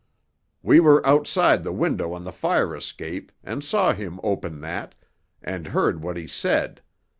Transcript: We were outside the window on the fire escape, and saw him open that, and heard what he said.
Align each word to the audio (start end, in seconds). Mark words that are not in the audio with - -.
We 0.63 0.79
were 0.79 1.05
outside 1.05 1.63
the 1.63 1.71
window 1.71 2.13
on 2.13 2.23
the 2.23 2.31
fire 2.31 2.75
escape, 2.75 3.31
and 3.43 3.63
saw 3.63 3.93
him 3.93 4.19
open 4.23 4.61
that, 4.61 4.95
and 5.43 5.67
heard 5.67 6.01
what 6.01 6.17
he 6.17 6.25
said. 6.25 6.81